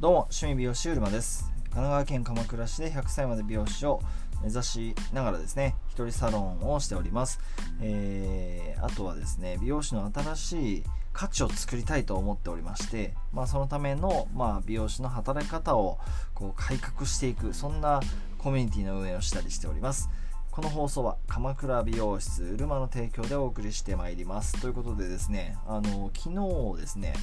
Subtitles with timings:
[0.00, 1.50] どうも趣味美容師うるまです。
[1.64, 4.00] 神奈川県鎌倉市で100歳まで美容師を
[4.44, 7.40] 目指しながらですね一人サロンをしております、
[7.80, 15.98] えー、あとはですね美容師の新しい価値を作りたいと思っておりまして、まあ、そのための、まあ、美容師の働き方を
[16.32, 17.98] こう改革していくそんな
[18.38, 20.08] コミュニティの運営をしたりしております。
[20.58, 24.60] この放送は鎌倉美容室うるまの提供でお送りしてまいります。
[24.60, 26.30] ということでですねあの昨
[26.74, 27.14] 日ですね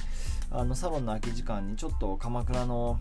[0.50, 2.98] あのサロンの空き時間にちょっと鎌倉の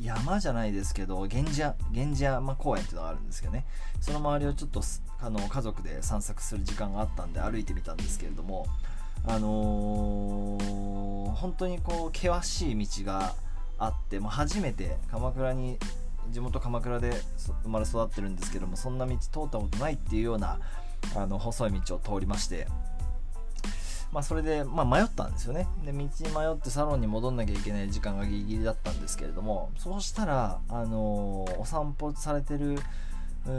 [0.00, 3.66] 山じゃないですけど源氏源氏山公園っていうのがあるんですけどね。
[4.00, 4.80] その周りをちょっと
[5.20, 8.66] あの家族で散策する時間があったんで歩いてみたんですけれども
[9.26, 13.34] あのー、本当にこう険しい道が
[13.76, 15.78] あって、まあ、初めて鎌倉に
[16.30, 17.12] 地元鎌倉で
[17.62, 20.58] 生まれ育ってるんですけどもそんな道通ったことないっていうような
[21.16, 22.66] あの細い道を通りまして
[24.12, 25.68] まあ、それで、まあ、迷ったんですよね。
[25.84, 26.10] で道に迷
[26.50, 32.78] ってサロンに戻んなきゃいけない時間がギリギリだったんですけれどもそうしたら、あのー、お散歩されてる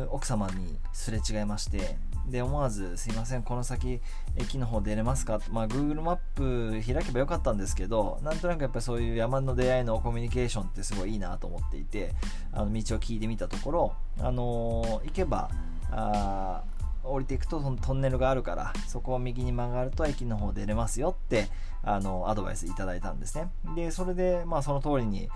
[0.09, 1.97] 奥様にすれ違いまして
[2.29, 4.01] で思わず「すいませんこの先
[4.35, 12.13] 駅の方出れますか?」まあ Google マップ開けばよかったんですけどなんとなくやっぱりそういう山の出会いのコミュニケーションってすごいいいなと思っていて
[12.51, 15.49] あの道を聞いてみたところ、あのー、行けば
[15.91, 16.63] あ
[17.03, 21.47] 降りていくとトンネルがあるからそこを右に曲がると駅の方出れますよって
[21.81, 25.29] あのアドバイスいただいたんですねでそれでまあその通りに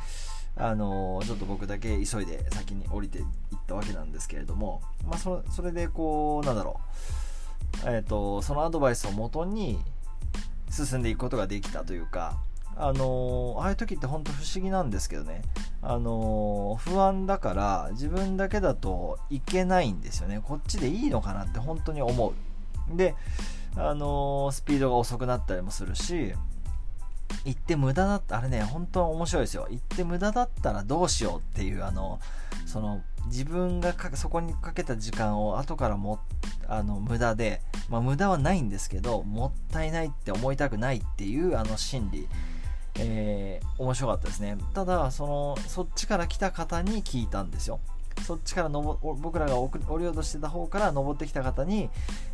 [0.55, 3.25] あのちょっと僕だけ急いで先に降りていっ
[3.65, 6.79] たわけなんですけれども、まあ、それでこうなんだろ
[7.85, 9.79] う、えーと、そのアドバイスをもとに
[10.69, 12.37] 進んでいくことができたというか
[12.75, 15.43] あのああいう時って本当不思議なんですけどね。
[15.81, 20.41] あの不安だから自分だけだといけないんですよね。
[20.41, 22.33] こっちでいいのかなって本当に思
[22.91, 22.97] う。
[22.97, 23.15] で
[23.75, 26.33] あのスピードが遅くなったりもするし
[27.45, 32.19] 行って無駄だったあれね本当は面白いですよ行って無駄だったらどうしようっていうあの
[32.65, 36.19] その自分がそこにかけた時間を後からも
[36.67, 42.27] あの無駄で、まあ、無駄はないんですけどもったいないって思いたくないっていうあの心理
[42.95, 44.57] えー、面白かったですね。
[44.73, 47.79] ただ、その、そっちから来た方に聞いたんですよ。
[48.21, 51.89] そっちからのぼ僕らが降りようとしてた方から登ってきた方に、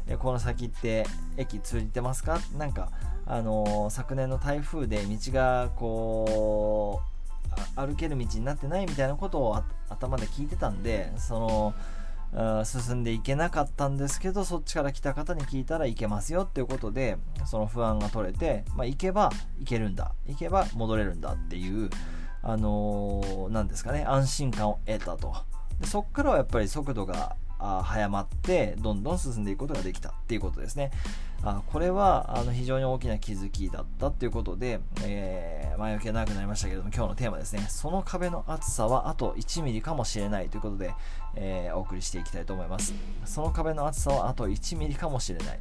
[0.07, 1.05] えこの先って
[1.37, 2.39] 駅通じてますか？
[2.57, 2.91] なんか、
[3.25, 7.01] あのー、昨年の台風で道がこ
[7.77, 20.13] う歩ける道になってないみたいなことを頭で聞いてたんでその進んでいけなかったんですけどそっちから来た方に聞いたらいけますよっていうことでその不安が取れて、まあ、行けば行けるんだ。
[20.27, 21.89] 行けば戻れるんだっていう
[22.43, 25.35] あのー、なんですかね安心感を得たと。
[25.79, 30.91] でそっからはやっぱり速度が早まってどんどん進んでいくことができたっていうことですね。
[31.41, 37.65] あこれはあの非常に大きな気づきだったっていうことで、えー、前置きが長くなりましたけれども今日のテーマですね。
[37.69, 40.93] その壁の厚さはあと1ミリかもしれないということで、
[41.35, 42.93] えー、お送りしていきたいと思います。
[43.25, 45.59] その壁の厚さはあと1ミリかもしれない。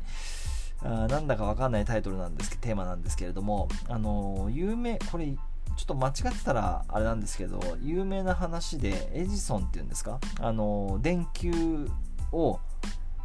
[0.83, 5.35] あなんだかわかんないタイトルなんですけどテーマなんですけれどもあの有名これ
[5.79, 10.19] ちょっと間違ってたらあれなんですけど有名な話でエジソンっていうんですか？
[10.41, 11.89] あの電球
[12.33, 12.59] を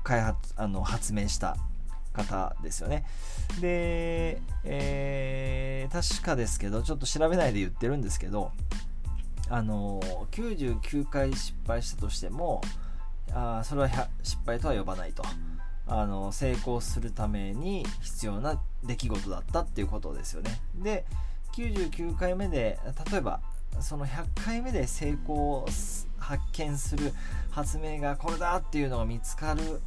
[0.04, 1.58] 開発あの発明した
[2.14, 3.06] 方ですよね。
[3.60, 8.52] で、えー、確かですけど、ちょっと調べないで言ってるんですけど、
[9.50, 10.00] あの
[10.32, 12.62] 99回失敗したとしても、
[13.34, 15.24] あそれは失敗とは呼ばないと。
[15.86, 20.62] あの成功するために必要な出来事だったっていうことですよね。
[20.76, 21.06] で、
[21.54, 22.80] 99回目で、
[23.12, 23.42] 例えば、
[23.80, 25.68] その100回目で成功を
[26.18, 27.14] 発見する
[27.50, 29.82] 発明がこれだっていうのが見つかる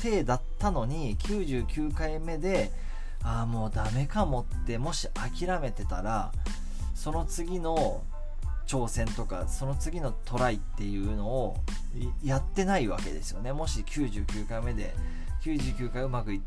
[0.00, 2.70] 体だったのに99回目で
[3.22, 6.32] ああもうダメかもってもし諦めてたら
[6.94, 8.02] その次の
[8.66, 11.56] 挑戦とかその次のトライっていうのを
[12.22, 13.52] やってないわけですよね。
[13.52, 14.94] もし99回目で
[15.42, 16.42] 99回うまくい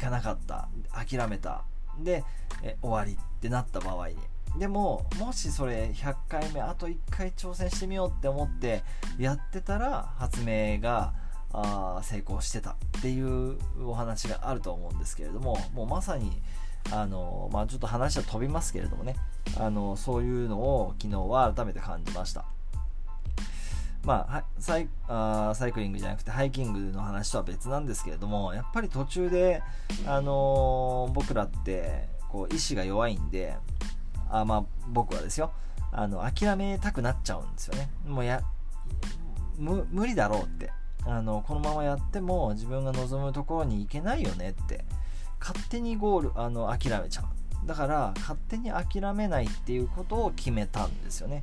[0.00, 1.62] かなかった諦めた。
[2.04, 2.24] で
[2.62, 4.16] え終わりってなった場合に
[4.58, 8.82] でももしそれ100回目あと1回挑戦してみようって思って
[9.18, 11.12] やってたら発明が
[11.52, 16.32] あ成功してたっていうお話があると思うんですけれどももうまさに
[16.90, 19.16] あの、まあ、ちょっと話は飛びますけれどもね
[19.58, 22.44] あのそういうのを昨日は改めて感じました。
[24.04, 29.62] まあ、サイあサイクリングじゃなくてハイキングの話とは別なんですけれどもやっぱり途中で、
[30.06, 33.56] あのー、僕らってこう意志が弱いんで
[34.30, 35.52] あまあ僕はですよ
[35.92, 37.90] あの諦めたくなっちゃうんですよね。
[38.06, 38.42] もうや
[39.58, 40.70] 無理だろうって。
[41.06, 44.84] あのこのままやっても自分が望むところに行けないよねって。
[45.40, 47.66] 勝手にゴールあの諦めちゃう。
[47.66, 51.42] だから勝手に諦めないっていうことを決めたんですよね。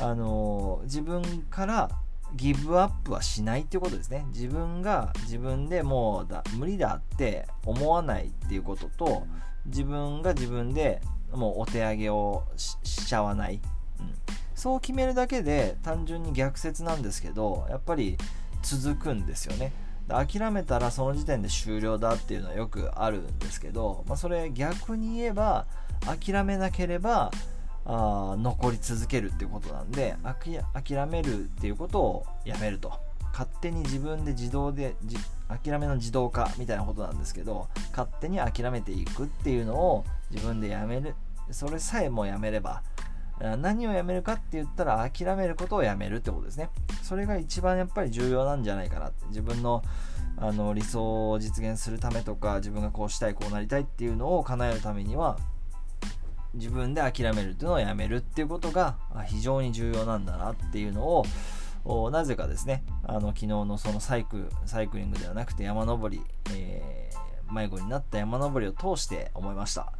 [0.00, 1.90] あの自分から
[2.34, 4.24] ギブアップはしないっていうことですね。
[4.32, 9.26] 自分が自分でもうだ無理だって思わないっていうことと
[9.66, 11.00] 自分が自分で
[11.32, 13.60] もうお手上げをしちゃわない、
[14.00, 14.14] うん、
[14.54, 18.18] そう決めるだけで単純に逆説なんですけどやっぱり
[18.62, 19.72] 続くんですよね。
[20.08, 25.66] 諦めたらその時点で終了だっていうのはよくあるんですけど、まあ、それ逆に言えば
[26.04, 27.30] 諦めなければ
[27.86, 30.16] あ残り続けるっていうことなんで
[30.72, 32.92] 諦めるっていうことをやめると。
[33.32, 34.94] 勝手に自分で自動で
[35.48, 41.16] 諦めの自動化みたいなことなんですけど勝手に諦めていくっていうのを自分でやめる。
[41.50, 42.82] それさえもやめれば
[43.58, 46.70] 何をやめるかって言ったら諦めることをやめるってことですね。
[47.02, 49.26] それが一番やっぱり重要なんじゃないかなって。
[49.26, 49.82] 自分の
[50.36, 55.38] あの理想を実現するためとか自分がこうしたいこうなりたいっていうのを叶えるためには
[56.54, 58.96] 自分で諦めるっていうのをやめるっていうことが
[59.26, 61.24] 非常に重要なんだなっていうの
[61.84, 66.22] をなぜかですねあの昨日のそのサイクサイクリングではなくて山登り、
[66.52, 69.92] えー、迷子になった山登りを通して思いました。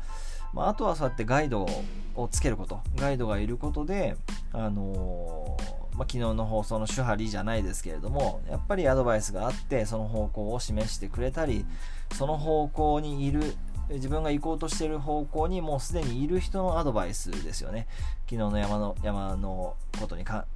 [0.54, 1.66] まあ、あとはそうやってガイド
[2.14, 4.16] をつけることガイドがいることで、
[4.52, 11.66] あのー、まあ、昨日の放送の手張りじゃないですけれどもやっぱりアドバイスがあってその方向を示してくれたり
[12.12, 13.56] その方向にいる
[13.90, 17.86] 自分が行こうとしている方向にもうすでにいる人のアドバイスですよね。
[18.24, 20.46] 昨日の山の山のことに関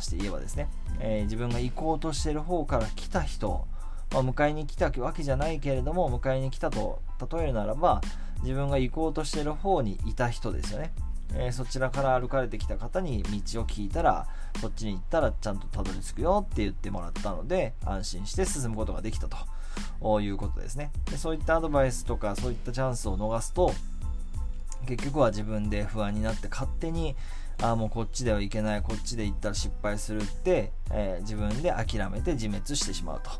[0.00, 0.68] して言えばですね、
[0.98, 3.66] えー、自分が行こうとしている方から来た人、
[4.12, 8.00] まあ、迎えに来たわけじゃないけれども迎えに来たと例えるならば
[8.42, 10.92] 自分が行こうとしている方にいた人ですよね。
[11.34, 14.26] えー、そちらから歩かれてきた方に道を聞いたら
[14.60, 19.36] そっちに行ったらちゃんとたどり着くよって言ってもらったので安心して進むことができたと。
[20.20, 20.90] いうことですね。
[21.10, 23.72] でそういったアドバイスとかそういったチャンスを逃すと
[24.86, 27.14] 結局は自分で不安になって勝手に
[27.62, 33.30] あもうこっちではいけないこっちで行ったら失敗するって、えー、自分で諦めて自滅してしまうと。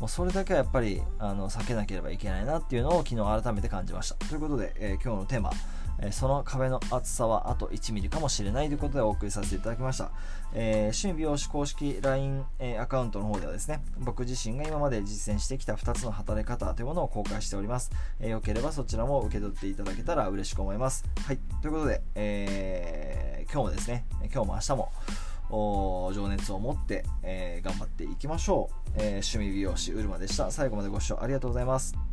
[0.00, 4.14] もうそれだけはやっぱりあの避けなければいけないなっていうのを昨日改めて感じました。
[4.26, 5.50] ということで、えー、今日のテーマ
[6.00, 10.10] えその壁の厚さはあと1ミリかもしれないということでお送りさせていただきました。
[10.54, 17.90] えー、趣味美容師公式 LINE、え、アカウントの方ではですね、僕自身が今まで実践してきた2つの働き方というものを公開しております。
[18.20, 21.04] えー、よければそちらも受け取っていただけたら嬉しく思います。
[21.26, 21.38] はい。
[21.62, 24.92] ということで、えー、今日もですね、今日も明日も、
[25.50, 32.07] 情熱を持って、えー、頑張っていきましょう、えー、趣味美容師うるまでした最後までご視聴ありがとうございます